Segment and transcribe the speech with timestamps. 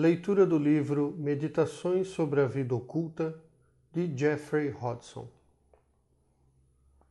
[0.00, 3.38] Leitura do livro Meditações sobre a Vida Oculta
[3.92, 5.28] de Jeffrey Hodson.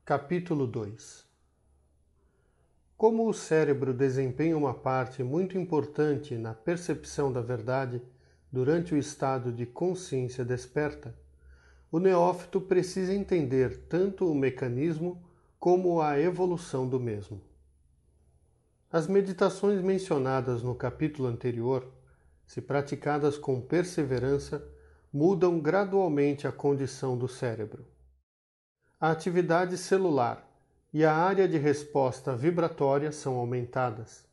[0.04, 1.24] Capítulo 2
[2.98, 8.02] Como o cérebro desempenha uma parte muito importante na percepção da verdade
[8.52, 11.14] durante o estado de consciência desperta,
[11.92, 15.22] o neófito precisa entender tanto o mecanismo
[15.60, 17.40] como a evolução do mesmo.
[18.92, 21.99] As meditações mencionadas no capítulo anterior,
[22.50, 24.68] se praticadas com perseverança,
[25.14, 27.86] mudam gradualmente a condição do cérebro.
[29.00, 30.50] A atividade celular
[30.92, 34.26] e a área de resposta vibratória são aumentadas.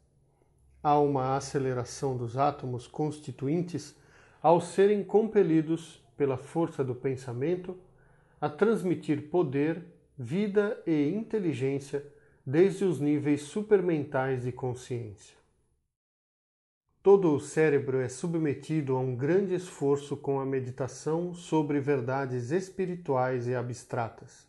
[0.83, 3.95] Há uma aceleração dos átomos constituintes
[4.43, 7.77] ao serem compelidos pela força do pensamento
[8.41, 9.85] a transmitir poder,
[10.17, 12.03] vida e inteligência
[12.47, 15.36] desde os níveis supermentais de consciência.
[17.07, 23.47] Todo o cérebro é submetido a um grande esforço com a meditação sobre verdades espirituais
[23.47, 24.49] e abstratas,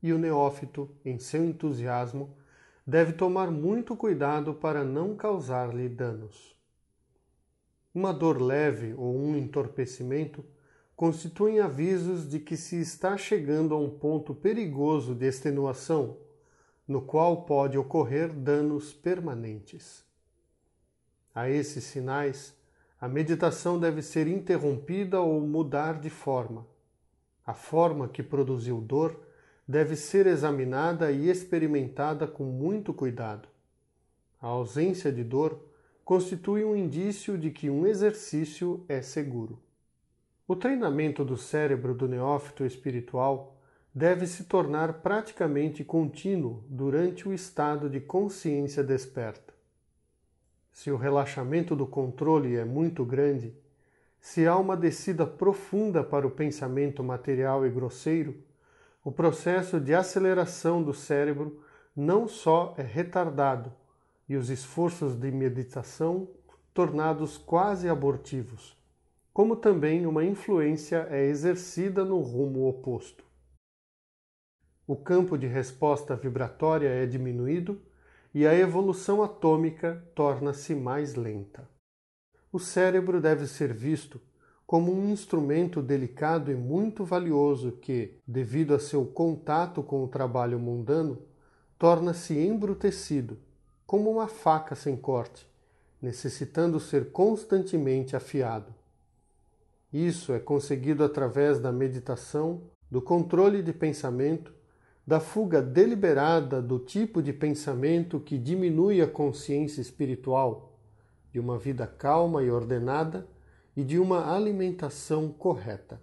[0.00, 2.36] e o neófito, em seu entusiasmo,
[2.86, 6.56] deve tomar muito cuidado para não causar-lhe danos.
[7.92, 10.44] Uma dor leve ou um entorpecimento
[10.94, 16.16] constituem avisos de que se está chegando a um ponto perigoso de extenuação
[16.86, 20.11] no qual pode ocorrer danos permanentes.
[21.34, 22.54] A esses sinais,
[23.00, 26.66] a meditação deve ser interrompida ou mudar de forma.
[27.44, 29.18] A forma que produziu dor
[29.66, 33.48] deve ser examinada e experimentada com muito cuidado.
[34.40, 35.58] A ausência de dor
[36.04, 39.58] constitui um indício de que um exercício é seguro.
[40.46, 43.56] O treinamento do cérebro do neófito espiritual
[43.94, 49.51] deve se tornar praticamente contínuo durante o estado de consciência desperta.
[50.72, 53.54] Se o relaxamento do controle é muito grande,
[54.20, 58.42] se há uma descida profunda para o pensamento material e grosseiro,
[59.04, 61.62] o processo de aceleração do cérebro
[61.94, 63.72] não só é retardado
[64.28, 66.28] e os esforços de meditação
[66.72, 68.76] tornados quase abortivos,
[69.32, 73.24] como também uma influência é exercida no rumo oposto.
[74.86, 77.80] O campo de resposta vibratória é diminuído
[78.34, 81.68] e a evolução atômica torna-se mais lenta.
[82.50, 84.20] O cérebro deve ser visto
[84.66, 90.58] como um instrumento delicado e muito valioso que, devido a seu contato com o trabalho
[90.58, 91.18] mundano,
[91.78, 93.38] torna-se embrutecido,
[93.86, 95.46] como uma faca sem corte,
[96.00, 98.74] necessitando ser constantemente afiado.
[99.92, 104.54] Isso é conseguido através da meditação, do controle de pensamento
[105.06, 110.78] da fuga deliberada do tipo de pensamento que diminui a consciência espiritual,
[111.32, 113.26] de uma vida calma e ordenada
[113.76, 116.00] e de uma alimentação correta.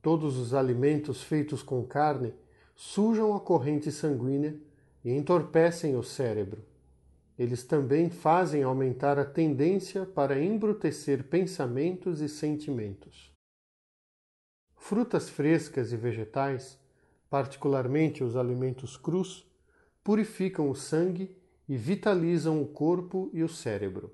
[0.00, 2.32] Todos os alimentos feitos com carne
[2.74, 4.56] sujam a corrente sanguínea
[5.04, 6.64] e entorpecem o cérebro.
[7.38, 13.34] Eles também fazem aumentar a tendência para embrutecer pensamentos e sentimentos.
[14.76, 16.79] Frutas frescas e vegetais
[17.30, 19.48] particularmente os alimentos crus,
[20.02, 21.34] purificam o sangue
[21.68, 24.12] e vitalizam o corpo e o cérebro.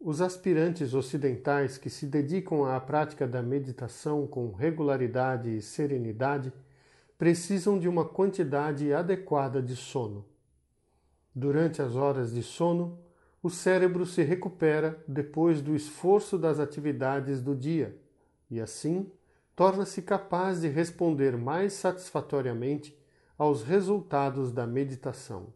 [0.00, 6.52] Os aspirantes ocidentais que se dedicam à prática da meditação com regularidade e serenidade
[7.16, 10.24] precisam de uma quantidade adequada de sono.
[11.34, 12.98] Durante as horas de sono,
[13.42, 17.96] o cérebro se recupera depois do esforço das atividades do dia
[18.50, 19.10] e, assim,
[19.62, 22.98] torna-se capaz de responder mais satisfatoriamente
[23.38, 25.54] aos resultados da meditação.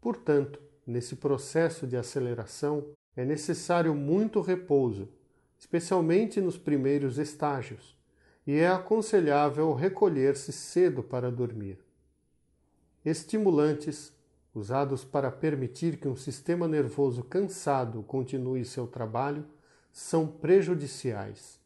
[0.00, 5.10] Portanto, nesse processo de aceleração, é necessário muito repouso,
[5.58, 7.94] especialmente nos primeiros estágios,
[8.46, 11.84] e é aconselhável recolher-se cedo para dormir.
[13.04, 14.14] Estimulantes,
[14.54, 19.44] usados para permitir que um sistema nervoso cansado continue seu trabalho,
[19.92, 21.62] são prejudiciais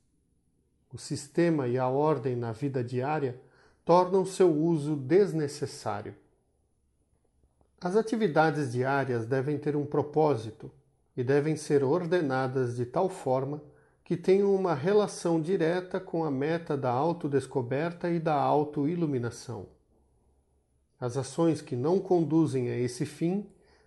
[0.93, 3.41] o sistema e a ordem na vida diária
[3.85, 6.15] tornam seu uso desnecessário.
[7.81, 10.71] As atividades diárias devem ter um propósito
[11.17, 13.63] e devem ser ordenadas de tal forma
[14.05, 19.67] que tenham uma relação direta com a meta da autodescoberta e da autoiluminação.
[20.99, 23.47] As ações que não conduzem a esse fim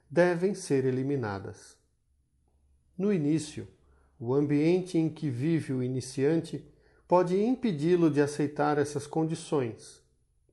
[0.09, 1.75] devem ser eliminadas.
[2.97, 3.67] No início,
[4.19, 6.63] o ambiente em que vive o iniciante
[7.11, 10.01] pode impedi-lo de aceitar essas condições,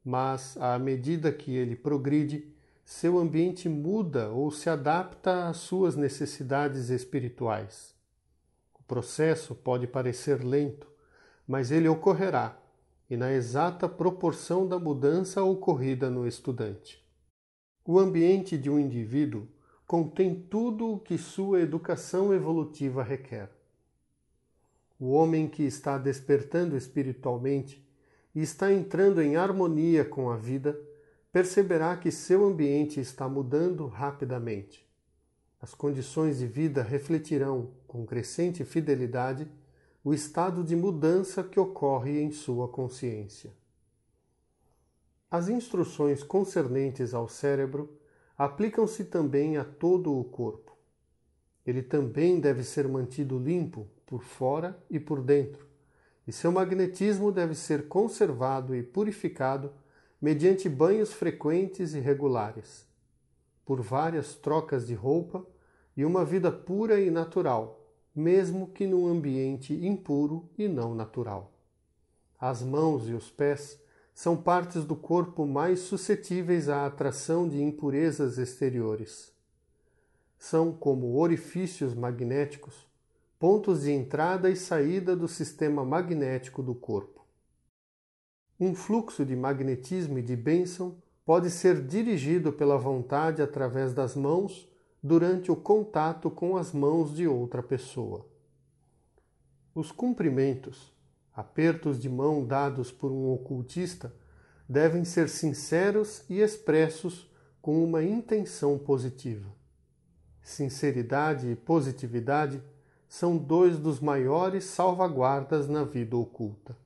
[0.05, 2.53] mas, à medida que ele progride,
[2.85, 7.95] seu ambiente muda ou se adapta às suas necessidades espirituais.
[8.75, 10.89] O processo pode parecer lento,
[11.47, 12.61] mas ele ocorrerá
[13.09, 17.01] e na exata proporção da mudança ocorrida no estudante.
[17.85, 19.47] O ambiente de um indivíduo
[19.87, 23.58] contém tudo o que sua educação evolutiva requer.
[24.99, 27.87] O homem que está despertando espiritualmente
[28.35, 30.79] e está entrando em harmonia com a vida
[31.31, 34.89] perceberá que seu ambiente está mudando rapidamente.
[35.61, 39.49] As condições de vida refletirão, com crescente fidelidade,
[40.03, 43.53] o estado de mudança que ocorre em sua consciência.
[45.31, 47.99] As instruções concernentes ao cérebro
[48.37, 50.77] aplicam-se também a todo o corpo.
[51.67, 55.65] Ele também deve ser mantido limpo por fora e por dentro,
[56.27, 59.73] e seu magnetismo deve ser conservado e purificado
[60.21, 62.85] mediante banhos frequentes e regulares,
[63.65, 65.47] por várias trocas de roupa
[65.97, 67.79] e uma vida pura e natural
[68.19, 71.53] mesmo que num ambiente impuro e não natural.
[72.39, 73.81] As mãos e os pés
[74.13, 79.33] são partes do corpo mais suscetíveis à atração de impurezas exteriores.
[80.37, 82.88] São como orifícios magnéticos,
[83.39, 87.25] pontos de entrada e saída do sistema magnético do corpo.
[88.59, 94.69] Um fluxo de magnetismo e de bênção pode ser dirigido pela vontade através das mãos
[95.01, 98.27] durante o contato com as mãos de outra pessoa.
[99.73, 100.93] Os cumprimentos,
[101.33, 104.13] apertos de mão dados por um ocultista,
[104.69, 107.31] devem ser sinceros e expressos
[107.63, 109.49] com uma intenção positiva.
[110.43, 112.61] Sinceridade e positividade
[113.09, 116.77] são dois dos maiores salvaguardas na vida oculta.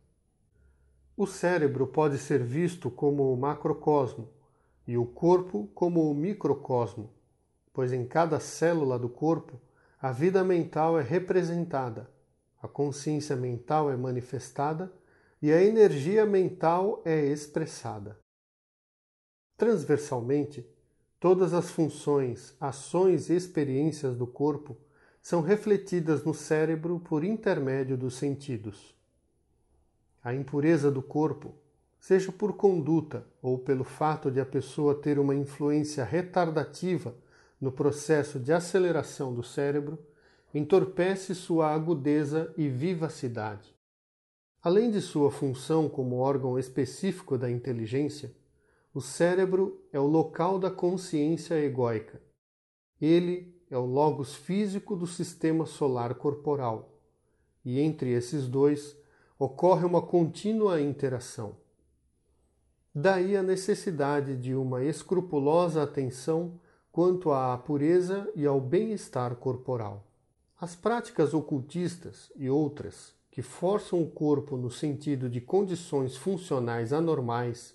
[1.16, 4.28] O cérebro pode ser visto como o macrocosmo
[4.86, 7.10] e o corpo como o microcosmo
[7.72, 9.60] pois em cada célula do corpo
[10.00, 12.10] a vida mental é representada,
[12.60, 14.92] a consciência mental é manifestada
[15.40, 18.18] e a energia mental é expressada.
[19.56, 20.66] Transversalmente,
[21.20, 24.76] todas as funções, ações e experiências do corpo
[25.22, 28.92] são refletidas no cérebro por intermédio dos sentidos.
[30.22, 31.54] A impureza do corpo,
[32.00, 37.14] seja por conduta ou pelo fato de a pessoa ter uma influência retardativa
[37.60, 39.96] no processo de aceleração do cérebro,
[40.52, 43.72] entorpece sua agudeza e vivacidade.
[44.60, 48.34] Além de sua função como órgão específico da inteligência,
[48.92, 52.20] o cérebro é o local da consciência egóica.
[53.00, 56.90] Ele é o logos físico do sistema solar corporal,
[57.64, 58.94] e entre esses dois
[59.38, 61.56] ocorre uma contínua interação.
[62.94, 66.60] Daí a necessidade de uma escrupulosa atenção
[66.92, 70.06] quanto à pureza e ao bem-estar corporal.
[70.60, 77.74] As práticas ocultistas e outras que forçam o corpo no sentido de condições funcionais anormais,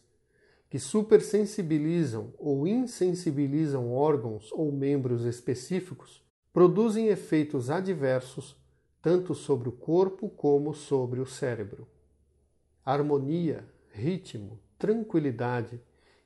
[0.70, 6.22] que supersensibilizam ou insensibilizam órgãos ou membros específicos,
[6.52, 8.56] produzem efeitos adversos
[9.02, 11.88] tanto sobre o corpo como sobre o cérebro.
[12.84, 15.82] Harmonia, ritmo, tranquilidade,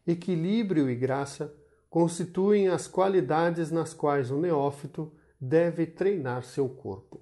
[0.05, 1.53] equilíbrio e graça
[1.89, 7.21] constituem as qualidades nas quais o neófito deve treinar seu corpo.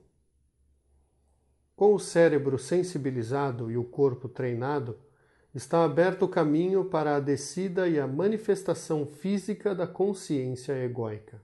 [1.75, 4.99] Com o cérebro sensibilizado e o corpo treinado,
[5.53, 11.41] está aberto o caminho para a descida e a manifestação física da consciência egóica.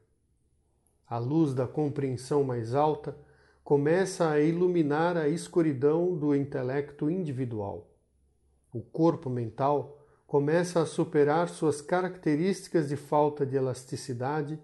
[1.07, 3.17] A luz da compreensão mais alta
[3.63, 7.89] começa a iluminar a escuridão do intelecto individual.
[8.71, 14.59] O corpo mental começa a superar suas características de falta de elasticidade,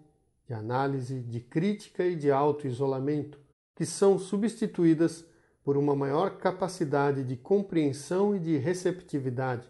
[0.46, 3.40] de análise, de crítica e de auto-isolamento,
[3.76, 5.26] que são substituídas
[5.64, 9.70] por uma maior capacidade de compreensão e de receptividade,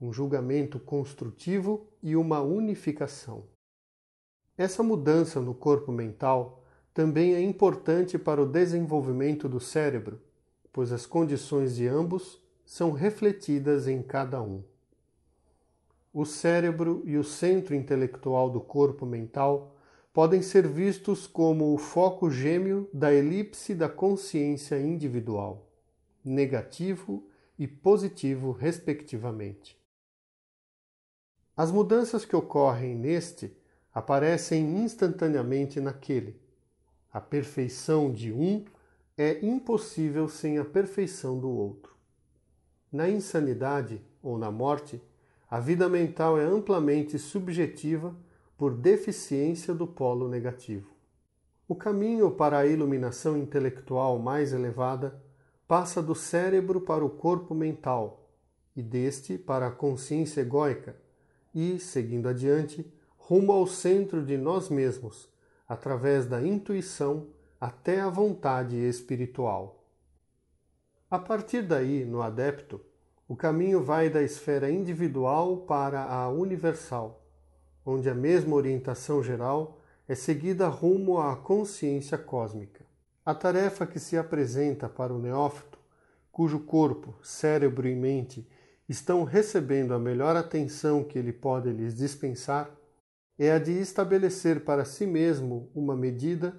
[0.00, 3.44] um julgamento construtivo e uma unificação.
[4.56, 6.62] Essa mudança no corpo mental
[6.92, 10.20] também é importante para o desenvolvimento do cérebro,
[10.72, 14.62] pois as condições de ambos são refletidas em cada um
[16.14, 19.74] o cérebro e o centro intelectual do corpo mental
[20.14, 25.68] podem ser vistos como o foco gêmeo da elipse da consciência individual,
[26.24, 27.28] negativo
[27.58, 29.76] e positivo, respectivamente.
[31.56, 33.56] As mudanças que ocorrem neste
[33.92, 36.40] aparecem instantaneamente naquele.
[37.12, 38.64] A perfeição de um
[39.18, 41.92] é impossível sem a perfeição do outro.
[42.90, 45.02] Na insanidade ou na morte,
[45.50, 48.14] a vida mental é amplamente subjetiva
[48.64, 50.88] por deficiência do polo negativo.
[51.68, 55.22] O caminho para a iluminação intelectual mais elevada
[55.68, 58.26] passa do cérebro para o corpo mental
[58.74, 60.96] e deste para a consciência egóica
[61.54, 65.28] e, seguindo adiante, rumo ao centro de nós mesmos,
[65.68, 67.26] através da intuição
[67.60, 69.84] até a vontade espiritual.
[71.10, 72.80] A partir daí, no adepto,
[73.28, 77.23] o caminho vai da esfera individual para a universal,
[77.84, 82.84] onde a mesma orientação geral é seguida rumo à consciência cósmica.
[83.24, 85.78] A tarefa que se apresenta para o neófito,
[86.30, 88.46] cujo corpo, cérebro e mente
[88.88, 92.70] estão recebendo a melhor atenção que ele pode lhes dispensar,
[93.38, 96.54] é a de estabelecer para si mesmo uma medida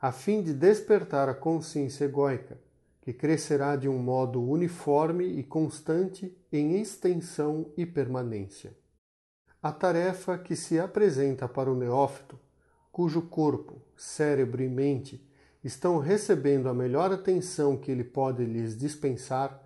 [0.00, 2.58] a fim de despertar a consciência egóica,
[3.02, 8.76] que crescerá de um modo uniforme e constante em extensão e permanência.
[9.60, 12.38] A tarefa que se apresenta para o neófito,
[12.92, 15.20] cujo corpo, cérebro e mente
[15.64, 19.60] estão recebendo a melhor atenção que ele pode lhes dispensar,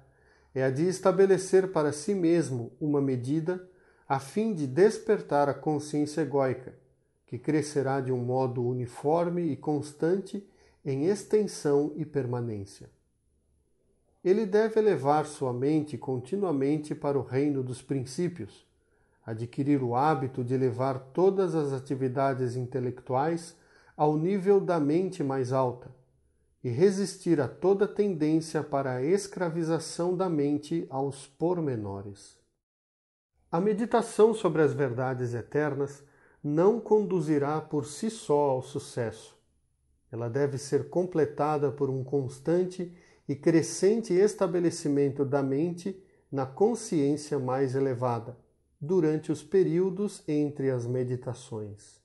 [0.54, 3.68] é a de estabelecer para si mesmo uma medida
[4.08, 6.74] a fim de despertar a consciência egóica,
[7.26, 10.46] que crescerá de um modo uniforme e constante
[10.82, 12.88] em extensão e permanência.
[14.24, 18.66] Ele deve elevar sua mente continuamente para o reino dos princípios,
[19.24, 23.56] adquirir o hábito de levar todas as atividades intelectuais
[23.96, 25.90] ao nível da mente mais alta
[26.62, 32.38] e resistir a toda tendência para a escravização da mente aos pormenores.
[33.50, 36.04] A meditação sobre as verdades eternas
[36.42, 39.36] não conduzirá por si só ao sucesso.
[40.10, 42.92] Ela deve ser completada por um constante
[43.28, 48.36] e crescente estabelecimento da mente na consciência mais elevada,
[48.84, 52.02] durante os períodos entre as meditações.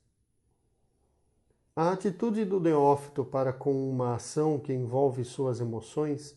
[1.76, 6.36] A atitude do neófito para com uma ação que envolve suas emoções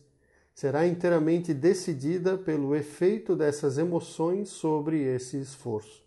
[0.51, 6.03] será inteiramente decidida pelo efeito dessas emoções sobre esse esforço.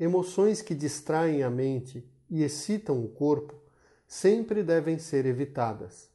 [0.00, 3.54] Emoções que distraem a mente e excitam o corpo
[4.06, 6.10] sempre devem ser evitadas,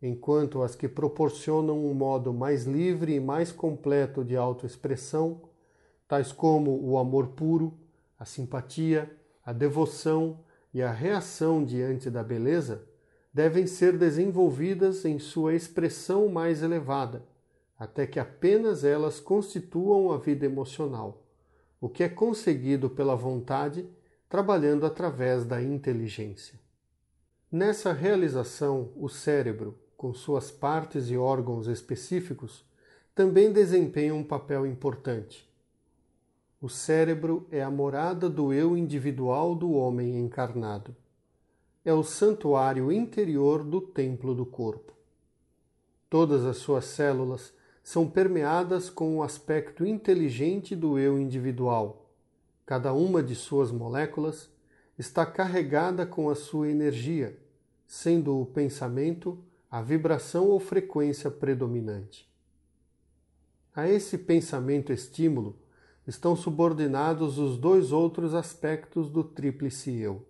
[0.00, 5.47] enquanto as que proporcionam um modo mais livre e mais completo de autoexpressão,
[6.08, 7.78] tais como o amor puro,
[8.18, 10.40] a simpatia, a devoção,
[10.72, 12.84] e a reação diante da beleza
[13.32, 17.24] devem ser desenvolvidas em sua expressão mais elevada,
[17.78, 21.22] até que apenas elas constituam a vida emocional,
[21.80, 23.88] o que é conseguido pela vontade
[24.28, 26.58] trabalhando através da inteligência.
[27.50, 32.64] Nessa realização, o cérebro, com suas partes e órgãos específicos,
[33.14, 35.47] também desempenha um papel importante
[36.60, 40.94] o cérebro é a morada do eu individual do homem encarnado.
[41.84, 44.92] É o santuário interior do templo do corpo.
[46.10, 52.10] Todas as suas células são permeadas com o aspecto inteligente do eu individual.
[52.66, 54.50] Cada uma de suas moléculas
[54.98, 57.38] está carregada com a sua energia,
[57.86, 59.38] sendo o pensamento
[59.70, 62.28] a vibração ou frequência predominante.
[63.74, 65.56] A esse pensamento estímulo,
[66.08, 70.26] estão subordinados os dois outros aspectos do tríplice eu.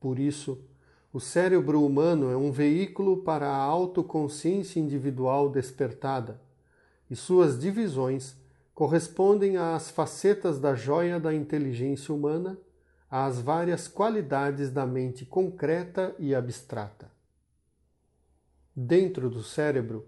[0.00, 0.64] Por isso,
[1.12, 6.40] o cérebro humano é um veículo para a autoconsciência individual despertada,
[7.10, 8.34] e suas divisões
[8.74, 12.58] correspondem às facetas da joia da inteligência humana,
[13.10, 17.12] às várias qualidades da mente concreta e abstrata.
[18.74, 20.06] Dentro do cérebro,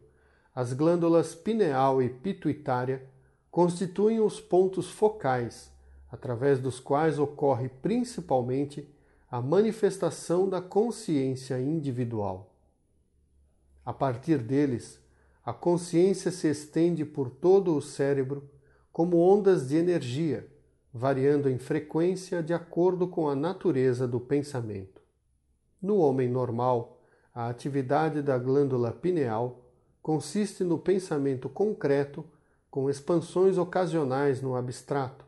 [0.54, 3.12] as glândulas pineal e pituitária
[3.54, 5.70] constituem os pontos focais,
[6.10, 8.84] através dos quais ocorre principalmente
[9.30, 12.52] a manifestação da consciência individual.
[13.86, 14.98] A partir deles,
[15.44, 18.50] a consciência se estende por todo o cérebro
[18.92, 20.48] como ondas de energia,
[20.92, 25.00] variando em frequência de acordo com a natureza do pensamento.
[25.80, 27.00] No homem normal,
[27.32, 29.64] a atividade da glândula pineal
[30.02, 32.24] consiste no pensamento concreto
[32.74, 35.24] com expansões ocasionais no abstrato,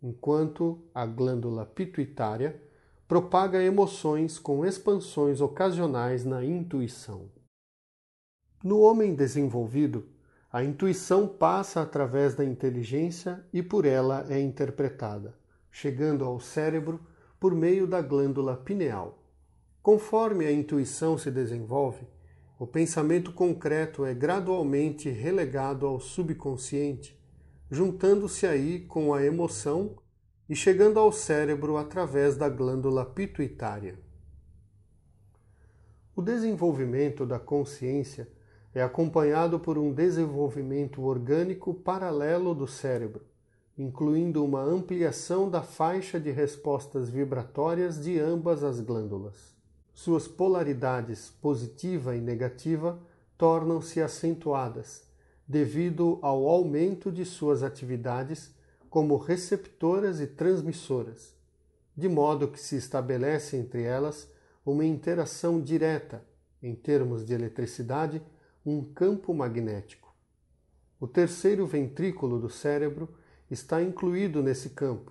[0.00, 2.62] enquanto a glândula pituitária
[3.08, 7.28] propaga emoções com expansões ocasionais na intuição.
[8.62, 10.06] No homem desenvolvido,
[10.48, 15.34] a intuição passa através da inteligência e por ela é interpretada,
[15.72, 17.00] chegando ao cérebro
[17.40, 19.18] por meio da glândula pineal.
[19.82, 22.06] Conforme a intuição se desenvolve,
[22.58, 27.18] o pensamento concreto é gradualmente relegado ao subconsciente,
[27.70, 29.96] juntando-se aí com a emoção
[30.48, 33.98] e chegando ao cérebro através da glândula pituitária.
[36.14, 38.26] O desenvolvimento da consciência
[38.74, 43.26] é acompanhado por um desenvolvimento orgânico paralelo do cérebro,
[43.76, 49.54] incluindo uma ampliação da faixa de respostas vibratórias de ambas as glândulas.
[49.96, 53.00] Suas polaridades positiva e negativa
[53.38, 55.04] tornam-se acentuadas
[55.48, 58.54] devido ao aumento de suas atividades
[58.90, 61.34] como receptoras e transmissoras,
[61.96, 64.30] de modo que se estabelece entre elas
[64.66, 66.22] uma interação direta,
[66.62, 68.22] em termos de eletricidade,
[68.66, 70.14] um campo magnético.
[71.00, 73.08] O terceiro ventrículo do cérebro
[73.50, 75.10] está incluído nesse campo,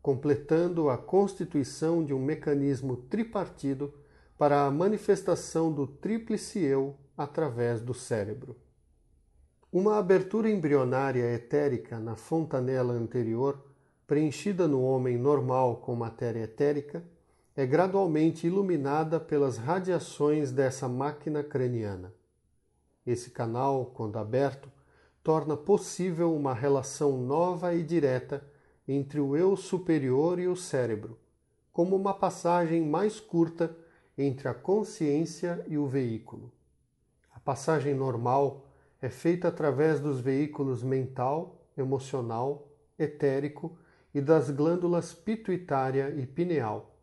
[0.00, 3.92] completando a constituição de um mecanismo tripartido
[4.40, 8.56] para a manifestação do tríplice eu através do cérebro.
[9.70, 13.62] Uma abertura embrionária etérica na fontanela anterior,
[14.06, 17.04] preenchida no homem normal com matéria etérica,
[17.54, 22.10] é gradualmente iluminada pelas radiações dessa máquina craniana.
[23.06, 24.72] Esse canal, quando aberto,
[25.22, 28.42] torna possível uma relação nova e direta
[28.88, 31.18] entre o eu superior e o cérebro,
[31.70, 33.76] como uma passagem mais curta
[34.22, 36.52] entre a consciência e o veículo.
[37.32, 38.66] A passagem normal
[39.00, 43.76] é feita através dos veículos mental, emocional, etérico
[44.14, 46.94] e das glândulas pituitária e pineal,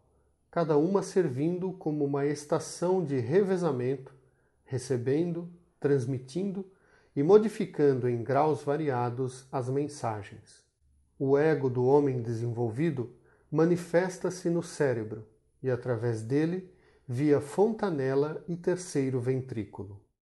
[0.52, 4.14] cada uma servindo como uma estação de revezamento,
[4.66, 6.66] recebendo, transmitindo
[7.16, 10.64] e modificando em graus variados as mensagens.
[11.18, 13.12] O ego do homem desenvolvido
[13.52, 15.26] manifesta-se no cérebro
[15.64, 16.72] e, através dele,
[17.08, 20.07] via fontanela e terceiro ventrículo.